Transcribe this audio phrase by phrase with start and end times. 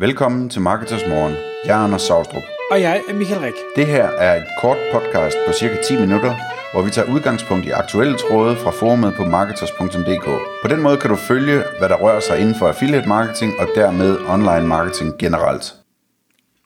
[0.00, 1.34] Velkommen til Marketers Morgen.
[1.64, 2.42] Jeg er Anders Saustrup.
[2.70, 3.54] Og jeg er Michael Rik.
[3.76, 6.34] Det her er et kort podcast på cirka 10 minutter,
[6.72, 10.24] hvor vi tager udgangspunkt i aktuelle tråde fra forumet på marketers.dk.
[10.62, 13.68] På den måde kan du følge, hvad der rører sig inden for affiliate marketing og
[13.74, 15.74] dermed online marketing generelt.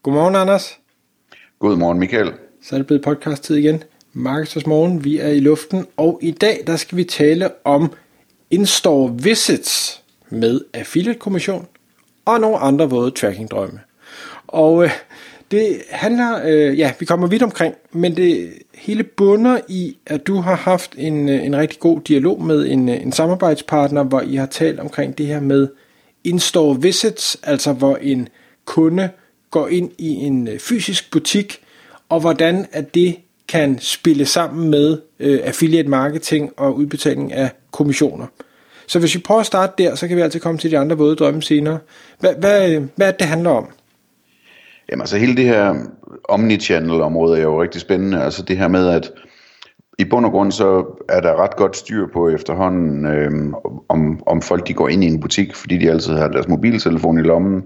[0.03, 0.79] Godmorgen, Anders.
[1.59, 2.33] Godmorgen, Michael.
[2.63, 3.83] Så er det blevet podcast-tid igen.
[4.13, 7.93] Marketers Morgen, vi er i luften, og i dag der skal vi tale om
[8.51, 11.67] in-store visits med affiliate-kommission
[12.25, 13.81] og nogle andre våde tracking-drømme.
[14.47, 14.91] Og øh,
[15.51, 20.37] det handler, øh, ja, vi kommer vidt omkring, men det hele bunder i, at du
[20.37, 24.35] har haft en, øh, en rigtig god dialog med en, øh, en samarbejdspartner, hvor I
[24.35, 25.69] har talt omkring det her med
[26.25, 28.29] in-store visits, altså hvor en
[28.65, 29.11] kunde
[29.51, 31.59] går ind i en øh, fysisk butik,
[32.09, 33.17] og hvordan at det
[33.49, 38.27] kan spille sammen med øh, affiliate marketing og udbetaling af kommissioner.
[38.87, 40.99] Så hvis vi prøver at starte der, så kan vi altid komme til de andre
[40.99, 41.79] våde drømme senere.
[42.21, 43.69] Hvad, hvad, hvad er det, det handler om?
[44.91, 45.75] Jamen altså hele det her
[46.29, 48.23] omnichannel-område er jo rigtig spændende.
[48.23, 49.11] Altså det her med, at
[49.99, 53.31] i bund og grund så er der ret godt styr på efterhånden, øh,
[53.89, 57.19] om, om folk de går ind i en butik, fordi de altid har deres mobiltelefon
[57.19, 57.63] i lommen.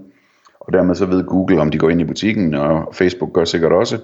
[0.59, 3.71] Og dermed så ved Google, om de går ind i butikken, og Facebook gør sikkert
[3.71, 3.97] også.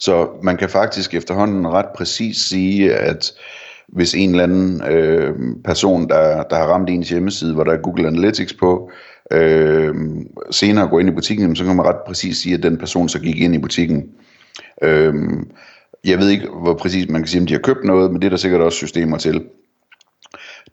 [0.00, 3.32] Så man kan faktisk efterhånden ret præcis sige, at
[3.88, 7.82] hvis en eller anden øh, person, der, der har ramt ens hjemmeside, hvor der er
[7.82, 8.90] Google Analytics på,
[9.32, 9.94] øh,
[10.50, 13.20] senere går ind i butikken, så kan man ret præcis sige, at den person så
[13.20, 14.04] gik ind i butikken.
[14.82, 15.14] Øh,
[16.04, 18.26] jeg ved ikke, hvor præcis man kan sige, om de har købt noget, men det
[18.26, 19.44] er der sikkert også systemer til.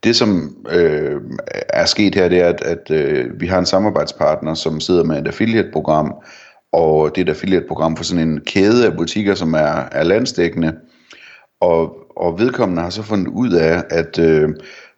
[0.03, 1.21] Det, som øh,
[1.69, 5.21] er sket her, det er, at, at øh, vi har en samarbejdspartner, som sidder med
[5.21, 6.13] et affiliate-program,
[6.71, 10.75] og det er et affiliate-program for sådan en kæde af butikker, som er, er landsdækkende.
[11.61, 14.49] Og, og vedkommende har så fundet ud af, at øh,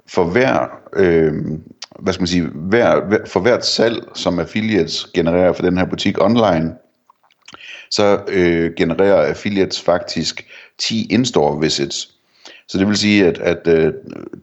[0.08, 1.34] for hver, øh,
[2.00, 6.22] hvad skal man sige, hver, for hvert salg, som affiliates genererer for den her butik
[6.22, 6.74] online,
[7.92, 10.46] så øh, genererer affiliates faktisk
[10.78, 12.14] 10 in-store visits.
[12.68, 13.94] Så det vil sige, at, at øh,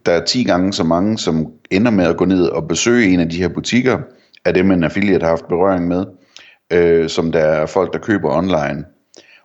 [0.05, 3.19] der er 10 gange så mange, som ender med at gå ned og besøge en
[3.19, 3.99] af de her butikker,
[4.45, 6.05] af dem en affiliate har haft berøring med,
[6.71, 8.85] øh, som der er folk, der køber online.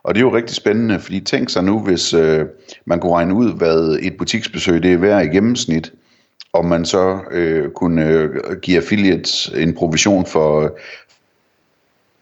[0.03, 2.45] Og det er jo rigtig spændende, fordi tænk sig nu, hvis øh,
[2.85, 5.93] man kunne regne ud, hvad et butiksbesøg det er værd i gennemsnit,
[6.53, 8.29] og man så øh, kunne øh,
[8.61, 10.77] give affiliates en provision for,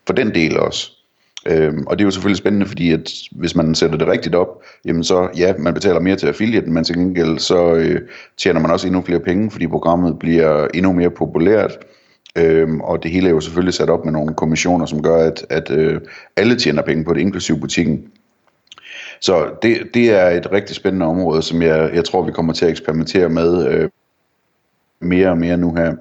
[0.08, 0.92] for den del også.
[1.46, 4.64] Øhm, og det er jo selvfølgelig spændende, fordi at hvis man sætter det rigtigt op,
[4.86, 8.02] jamen så ja, man betaler mere til affiliaten, men til gengæld så øh,
[8.38, 11.78] tjener man også endnu flere penge, fordi programmet bliver endnu mere populært.
[12.38, 15.46] Øhm, og det hele er jo selvfølgelig sat op med nogle kommissioner, som gør, at,
[15.50, 16.02] at øh,
[16.38, 18.04] alle tjener penge på det, inklusive butikken.
[19.22, 22.66] Så det, det er et rigtig spændende område, som jeg, jeg tror, vi kommer til
[22.66, 23.90] at eksperimentere med øh,
[25.02, 25.96] mere og mere nu her.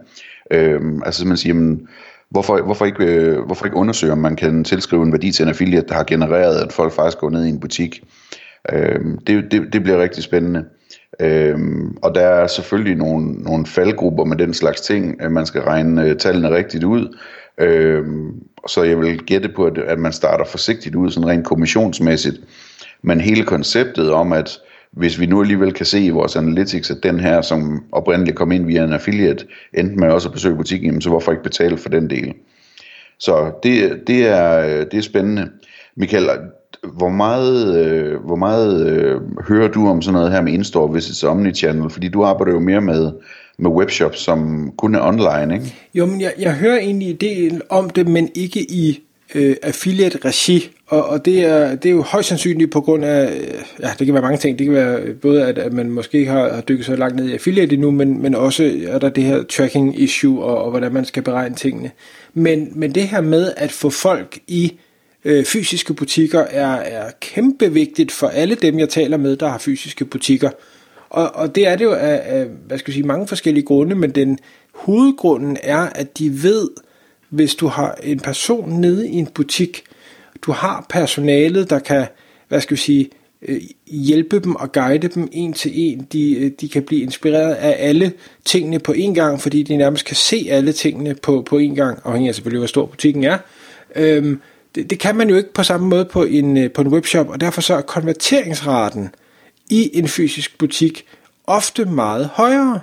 [0.50, 1.88] Øhm, altså man siger, jamen,
[2.30, 5.48] hvorfor, hvorfor, ikke, øh, hvorfor ikke undersøge, om man kan tilskrive en værdi til en
[5.48, 8.04] affiliate, der har genereret, at folk faktisk går ned i en butik.
[8.72, 10.64] Øhm, det, det, det bliver rigtig spændende.
[11.20, 15.22] Øhm, og der er selvfølgelig nogle, nogle faldgrupper med den slags ting.
[15.22, 17.16] at Man skal regne øh, tallene rigtigt ud.
[17.58, 22.36] Øhm, så jeg vil gætte på, at, at man starter forsigtigt ud, sådan rent kommissionsmæssigt.
[23.02, 24.58] Men hele konceptet om, at
[24.92, 28.52] hvis vi nu alligevel kan se i vores analytics, at den her, som oprindeligt kom
[28.52, 31.88] ind via en affiliate, endte med også at besøge butikken, så hvorfor ikke betale for
[31.88, 32.34] den del?
[33.18, 35.50] Så det, det, er, øh, det er spændende.
[35.96, 36.30] Michael,
[36.82, 41.24] hvor meget, øh, hvor meget øh, hører du om sådan noget her med Instore visits
[41.24, 41.90] omnichannel?
[41.90, 43.12] Fordi du arbejder jo mere med,
[43.58, 45.74] med webshops, som kun er online, ikke?
[45.94, 49.02] Jo, men jeg, jeg hører egentlig en del om det, men ikke i
[49.34, 50.70] øh, affiliate-regi.
[50.86, 54.06] Og, og det, er, det er jo højst sandsynligt på grund af, øh, ja, det
[54.06, 54.58] kan være mange ting.
[54.58, 57.28] Det kan være både, at, at man måske ikke har, har dykket så langt ned
[57.28, 61.04] i affiliate endnu, men, men også er der det her tracking-issue, og, og hvordan man
[61.04, 61.90] skal beregne tingene.
[62.34, 64.78] Men, men det her med at få folk i
[65.28, 69.58] øh, fysiske butikker er, er kæmpe vigtigt for alle dem, jeg taler med, der har
[69.58, 70.50] fysiske butikker.
[71.10, 73.94] Og, og det er det jo af, af hvad skal jeg sige, mange forskellige grunde,
[73.94, 74.38] men den
[74.74, 76.68] hovedgrunden er, at de ved,
[77.28, 79.82] hvis du har en person nede i en butik,
[80.42, 82.06] du har personalet, der kan,
[82.48, 83.10] hvad skal vi sige,
[83.48, 86.06] øh, hjælpe dem og guide dem en til en.
[86.12, 88.12] De, øh, de kan blive inspireret af alle
[88.44, 91.98] tingene på en gang, fordi de nærmest kan se alle tingene på, på en gang,
[92.04, 93.38] afhængig af selvfølgelig, hvor stor butikken er.
[93.96, 94.40] Øhm,
[94.78, 97.28] det, det kan man jo ikke på samme måde på en, øh, på en webshop,
[97.28, 99.08] og derfor så er konverteringsraten
[99.70, 101.04] i en fysisk butik
[101.46, 102.80] ofte meget højere.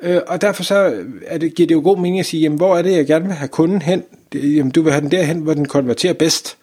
[0.00, 2.58] Øh, og derfor så øh, er det, giver det jo god mening at sige, jamen,
[2.58, 4.02] hvor er det, jeg gerne vil have kunden hen?
[4.32, 6.56] Det, jamen, du vil have den derhen, hvor den konverterer bedst.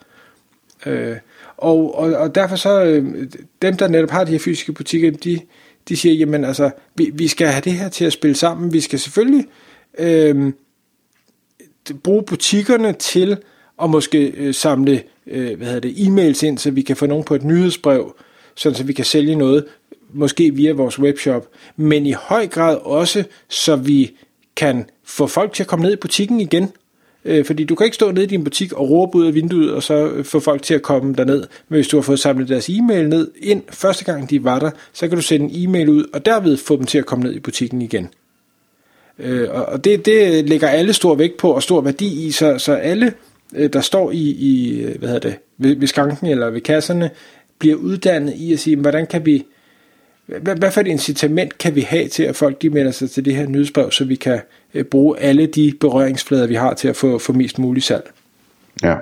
[0.86, 1.18] Øh,
[1.58, 3.28] og, og, og derfor så, øh,
[3.62, 5.40] dem der netop har de her fysiske butikker, de,
[5.90, 8.74] de siger, jamen altså, vi, vi skal have det her til at spille sammen.
[8.74, 9.48] Vi skal selvfølgelig
[9.98, 10.54] øh,
[12.04, 13.38] bruge butikkerne til
[13.78, 17.24] og måske øh, samle øh, hvad hedder det, e-mails ind, så vi kan få nogen
[17.24, 18.16] på et nyhedsbrev,
[18.56, 19.66] sådan så vi kan sælge noget,
[20.14, 24.12] måske via vores webshop, men i høj grad også, så vi
[24.56, 26.72] kan få folk til at komme ned i butikken igen,
[27.26, 29.74] Øh, fordi du kan ikke stå nede i din butik og råbe ud af vinduet,
[29.74, 31.40] og så øh, få folk til at komme derned.
[31.40, 34.72] Men hvis du har fået samlet deres e-mail ned ind første gang de var der,
[34.94, 37.34] så kan du sende en e-mail ud, og derved få dem til at komme ned
[37.34, 38.10] i butikken igen.
[39.20, 42.74] Øh, og det, det lægger alle stor vægt på og stor værdi i, så, så
[42.74, 43.14] alle,
[43.56, 47.10] Øh, der står i, i øh, hvad hedder det, ved, ved skranken eller ved kasserne,
[47.60, 49.46] bliver uddannet i at sige, hvordan kan vi,
[50.26, 53.26] hvad, hvad for et incitament kan vi have til, at folk de melder sig til
[53.26, 54.40] det her nyhedsbrev, så vi kan
[54.74, 58.12] øh, bruge alle de berøringsflader, vi har til at få, få mest muligt salg?
[58.84, 58.96] Ja.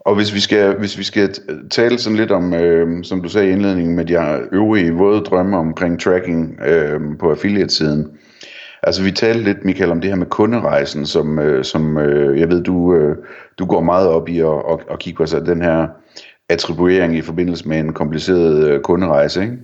[0.00, 1.34] Og hvis vi skal, hvis vi skal
[1.70, 5.56] tale sådan lidt om, øh, som du sagde i indledningen, med de øvrige våde drømme
[5.56, 8.18] omkring tracking øh, på affiliate-siden.
[8.82, 12.48] Altså vi talte lidt, Michael, om det her med kunderejsen, som, øh, som øh, jeg
[12.50, 13.16] ved, du, øh,
[13.58, 15.86] du går meget op i at, at, at kigge på så den her
[16.48, 19.56] attribuering i forbindelse med en kompliceret øh, kunderejse, ikke?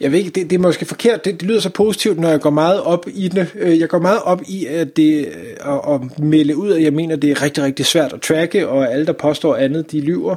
[0.00, 2.40] Jeg ved ikke, det, det er måske forkert, det, det lyder så positivt, når jeg
[2.40, 3.46] går meget op i det.
[3.54, 6.92] Øh, jeg går meget op i at, det, øh, at, at melde ud, at jeg
[6.92, 10.36] mener, det er rigtig, rigtig svært at tracke, og alle, der påstår andet, de lyver.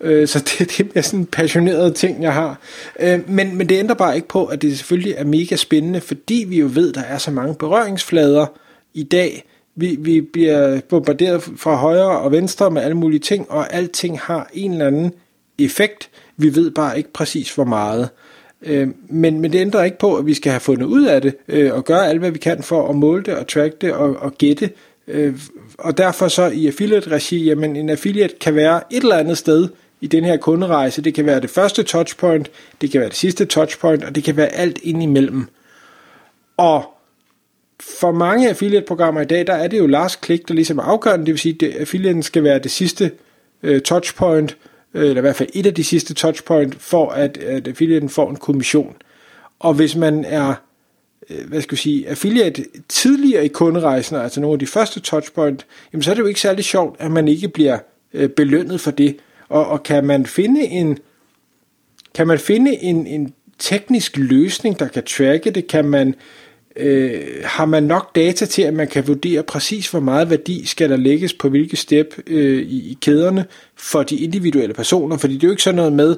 [0.00, 2.60] Øh, så det, det er sådan en passioneret ting, jeg har.
[3.26, 6.58] Men, men det ændrer bare ikke på, at det selvfølgelig er mega spændende, fordi vi
[6.58, 8.46] jo ved, at der er så mange berøringsflader
[8.94, 9.44] i dag,
[9.76, 14.50] vi, vi bliver bombarderet fra højre og venstre med alle mulige ting, og alting har
[14.54, 15.12] en eller anden
[15.58, 16.10] effekt.
[16.36, 18.08] Vi ved bare ikke præcis hvor meget.
[18.62, 21.34] Øh, men, men det ændrer ikke på, at vi skal have fundet ud af det,
[21.48, 24.16] øh, og gøre alt, hvad vi kan for at måle det og track det og,
[24.16, 24.70] og gætte.
[25.08, 25.34] Øh,
[25.78, 29.68] og derfor så i affiliate-regi, jamen en affiliate kan være et eller andet sted
[30.00, 31.02] i den her kunderejse.
[31.02, 32.50] Det kan være det første touchpoint,
[32.80, 35.46] det kan være det sidste touchpoint, og det kan være alt indimellem.
[36.56, 36.84] Og
[37.80, 41.26] for mange affiliate-programmer i dag, der er det jo last click, der ligesom er afgørende.
[41.26, 43.10] Det vil sige, at affiliaten skal være det sidste
[43.62, 44.56] øh, touchpoint,
[44.94, 48.30] Øh, eller i hvert fald et af de sidste touchpoint, for at, at affiliaten får
[48.30, 48.96] en kommission.
[49.58, 50.54] Og hvis man er
[51.30, 55.66] øh, hvad skal jeg sige, affiliate tidligere i kunderejsen, altså nogle af de første touchpoint,
[55.92, 57.78] jamen så er det jo ikke særlig sjovt, at man ikke bliver
[58.14, 59.16] øh, belønnet for det.
[59.48, 60.98] Og, og kan man finde en
[62.14, 66.14] kan man finde en, en teknisk løsning, der kan tracke det, kan man
[66.76, 70.90] øh, har man nok data til, at man kan vurdere præcis, hvor meget værdi skal
[70.90, 73.44] der lægges på hvilke step øh, i, i kæderne
[73.76, 75.16] for de individuelle personer.
[75.16, 76.16] Fordi det er jo ikke sådan noget med,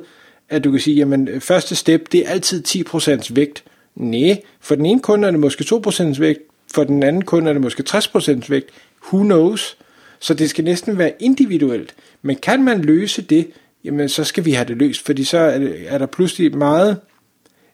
[0.49, 3.65] at du kan sige, jamen øh, første step, det er altid 10% vægt.
[3.97, 6.41] Nej, for den ene kunde er det måske 2% vægt,
[6.75, 8.71] for den anden kunde er det måske 60% vægt.
[9.13, 9.77] Who knows?
[10.21, 11.95] Så det skal næsten være individuelt.
[12.23, 13.51] Men kan man løse det,
[13.85, 17.01] jamen så skal vi have det løst, fordi så er, er der pludselig meget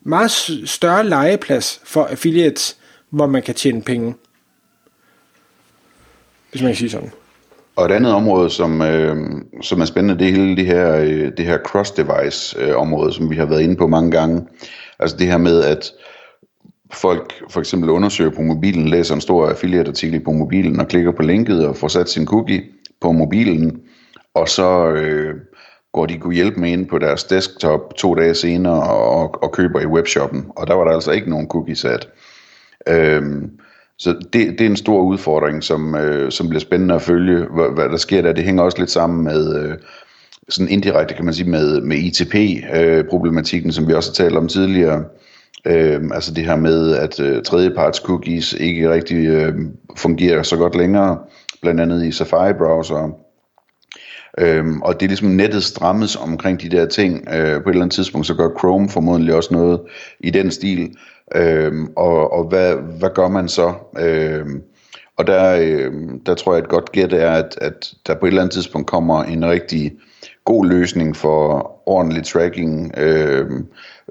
[0.03, 0.31] meget
[0.65, 2.77] større legeplads for affiliates,
[3.11, 4.15] hvor man kan tjene penge.
[6.51, 7.11] Hvis man kan sige sådan.
[7.77, 9.17] Og et andet område, som, øh,
[9.63, 13.31] som er spændende, det er hele det her, øh, det her cross-device øh, område, som
[13.31, 14.47] vi har været inde på mange gange.
[14.99, 15.93] Altså det her med, at
[16.93, 21.23] folk for eksempel undersøger på mobilen, læser en stor affiliate-artikel på mobilen og klikker på
[21.23, 22.63] linket og får sat sin cookie
[23.01, 23.81] på mobilen,
[24.35, 25.35] og så øh,
[25.93, 29.81] går de kunne hjælpe med ind på deres desktop to dage senere og, og køber
[29.81, 30.47] i webshoppen.
[30.57, 32.09] Og der var der altså ikke nogen cookies sat.
[32.89, 33.51] Øhm,
[33.99, 37.75] så det, det er en stor udfordring, som, øh, som bliver spændende at følge, hvad,
[37.75, 38.33] hvad der sker der.
[38.33, 39.75] Det hænger også lidt sammen med, øh,
[40.49, 44.49] sådan indirekte kan man sige, med, med ITP-problematikken, øh, som vi også har talt om
[44.49, 45.05] tidligere.
[45.65, 49.55] Øh, altså det her med, at øh, tredjeparts cookies ikke rigtig øh,
[49.97, 51.19] fungerer så godt længere,
[51.63, 53.11] blandt andet i Safari-browser.
[54.39, 57.29] Øhm, og det er ligesom nettet strammes omkring de der ting.
[57.33, 59.81] Øh, på et eller andet tidspunkt, så gør Chrome formodentlig også noget
[60.21, 60.97] i den stil.
[61.35, 63.75] Øhm, og og hvad, hvad gør man så?
[63.99, 64.63] Øhm,
[65.17, 65.93] og der, øh,
[66.27, 68.87] der tror jeg et godt gæt er, at, at der på et eller andet tidspunkt
[68.87, 69.93] kommer en rigtig
[70.45, 73.51] god løsning for ordentlig tracking, øh,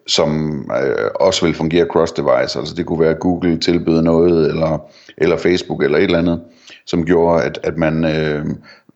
[0.08, 2.60] som øh, også vil fungere cross-device.
[2.60, 6.42] Altså det kunne være, at Google tilbyder noget, eller, eller Facebook, eller et eller andet,
[6.86, 8.46] som gjorde, at, at man øh,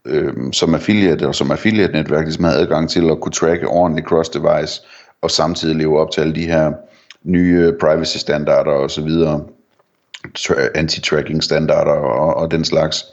[0.08, 4.86] øh, som affiliate og som affiliate-netværk ligesom havde adgang til at kunne tracke ordentligt cross-device,
[5.22, 6.72] og samtidig leve op til alle de her
[7.24, 9.44] nye privacy-standarder og så videre,
[10.76, 13.06] anti-tracking standarder og, og den slags.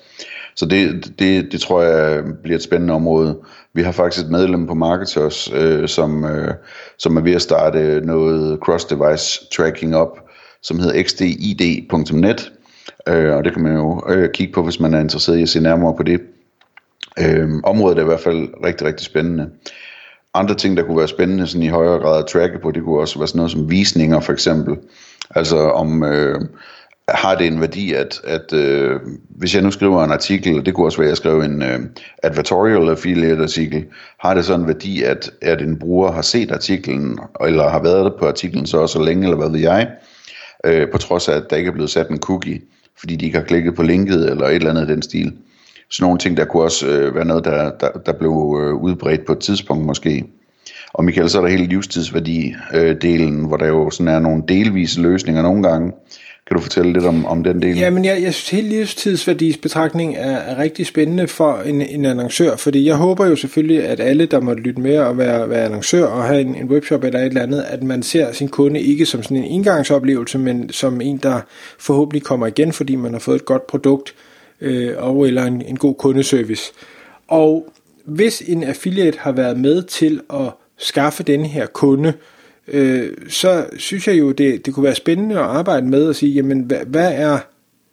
[0.56, 3.38] Så det, det, det tror jeg bliver et spændende område.
[3.74, 6.54] Vi har faktisk et medlem på Marketers, øh, som, øh,
[6.98, 10.18] som er ved at starte noget cross-device tracking op,
[10.62, 12.52] som hedder xdid.net,
[13.08, 15.48] øh, og det kan man jo øh, kigge på, hvis man er interesseret i at
[15.48, 16.20] se nærmere på det.
[17.18, 19.50] Øhm, området er i hvert fald rigtig, rigtig spændende.
[20.34, 23.00] Andre ting, der kunne være spændende sådan i højere grad at tracke på, det kunne
[23.00, 24.76] også være sådan noget som visninger for eksempel.
[25.34, 26.40] Altså om, øh,
[27.14, 30.86] har det en værdi, at, at øh, hvis jeg nu skriver en artikel, det kunne
[30.86, 31.80] også være, at jeg skrev en øh,
[32.22, 33.84] advertorial affiliate artikel,
[34.20, 38.04] har det sådan en værdi, at, at en bruger har set artiklen, eller har været
[38.04, 39.90] der på artiklen så også længe, eller hvad ved jeg,
[40.66, 42.60] øh, på trods af, at der ikke er blevet sat en cookie,
[42.98, 45.32] fordi de ikke har klikket på linket, eller et eller andet i den stil.
[45.90, 49.26] Sådan nogle ting, der kunne også øh, være noget, der, der, der blev øh, udbredt
[49.26, 50.24] på et tidspunkt måske.
[50.92, 55.00] Og Michael, så er der hele livstidsværdi-delen, øh, hvor der jo sådan er nogle delvise
[55.00, 55.92] løsninger nogle gange,
[56.50, 57.78] kan du fortælle lidt om, om den del?
[57.78, 62.56] Ja, men jeg, jeg synes, hele livstidsværdisbetragtning er, er rigtig spændende for en, en annoncør,
[62.56, 66.04] fordi jeg håber jo selvfølgelig, at alle, der måtte lytte med og være, være annoncør
[66.04, 69.06] og have en, en webshop eller et eller andet, at man ser sin kunde ikke
[69.06, 71.40] som sådan en engangsoplevelse, men som en, der
[71.78, 74.14] forhåbentlig kommer igen, fordi man har fået et godt produkt
[74.60, 76.72] øh, og eller en, en god kundeservice.
[77.28, 77.72] Og
[78.04, 82.12] hvis en affiliate har været med til at skaffe denne her kunde,
[82.68, 86.32] øh, så synes jeg jo, det, det kunne være spændende at arbejde med at sige,
[86.32, 87.38] jamen hvad, hvad er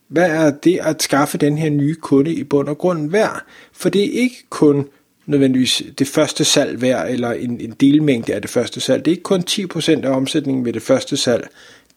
[0.08, 3.46] hvad er det at skaffe den her nye kunde i bund og grund værd?
[3.74, 4.86] For det er ikke kun
[5.26, 9.06] nødvendigvis det første salg værd, eller en, en delmængde af det første salg.
[9.06, 11.48] Det er ikke kun 10% af omsætningen ved det første salg.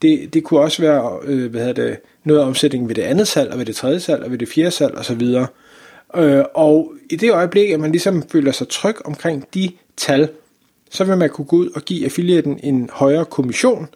[0.03, 3.53] Det, det kunne også være øh, hvad det, noget af omsætningen ved det andet salg,
[3.53, 5.23] og ved det tredje salg, og ved det fjerde salg osv.
[6.17, 10.29] Øh, og i det øjeblik, at man ligesom føler sig tryg omkring de tal,
[10.91, 13.89] så vil man kunne gå ud og give affiliaten en højere kommission,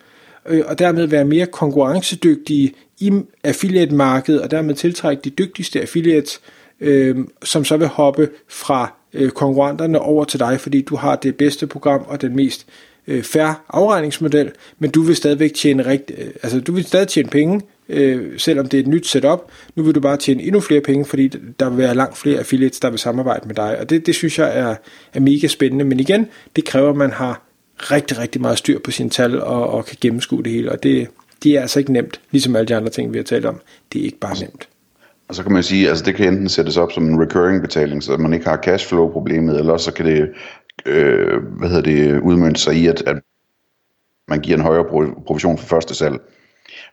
[0.46, 3.12] øh, og dermed være mere konkurrencedygtige i
[3.44, 6.40] affiliate-markedet, og dermed tiltrække de dygtigste affiliates,
[6.80, 11.36] øh, som så vil hoppe fra øh, konkurrenterne over til dig, fordi du har det
[11.36, 12.66] bedste program og den mest
[13.06, 17.28] øh, færre afregningsmodel, men du vil stadigvæk tjene rigt, øh, altså du vil stadig tjene
[17.28, 19.50] penge, øh, selvom det er et nyt setup.
[19.76, 21.28] Nu vil du bare tjene endnu flere penge, fordi
[21.60, 23.78] der vil være langt flere affiliates, der vil samarbejde med dig.
[23.80, 24.74] Og det, det synes jeg er,
[25.14, 25.84] er mega spændende.
[25.84, 27.42] Men igen, det kræver, at man har
[27.78, 30.72] rigtig, rigtig meget styr på sine tal og, og kan gennemskue det hele.
[30.72, 31.08] Og det,
[31.42, 33.60] det er altså ikke nemt, ligesom alle de andre ting, vi har talt om.
[33.92, 34.68] Det er ikke bare nemt.
[35.28, 38.02] Og så kan man sige, altså det kan enten sættes op som en recurring betaling,
[38.02, 40.28] så man ikke har cashflow problemet, eller så kan det,
[40.86, 43.16] øh, hvad hedder det, udmønte sig i, at, at
[44.28, 44.84] man giver en højere
[45.26, 46.20] provision for første salg.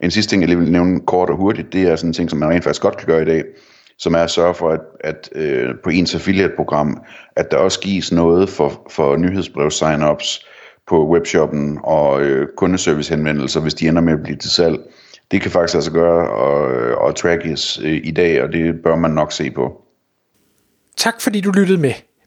[0.04, 2.30] En sidste ting, jeg lige vil nævne kort og hurtigt, det er sådan en ting,
[2.30, 3.44] som man rent faktisk godt kan gøre i dag,
[3.98, 7.02] som er at sørge for, at, at øh, på ens affiliate-program,
[7.36, 10.46] at der også gives noget for, for nyhedsbrev-signups
[10.88, 14.80] på webshoppen og øh, kundeservice-henvendelser, hvis de ender med at blive til salg.
[15.32, 16.66] Det kan faktisk altså gøre og,
[17.06, 19.82] og trackes øh, i dag, og det bør man nok se på.
[20.98, 21.94] Tak fordi du lyttede med.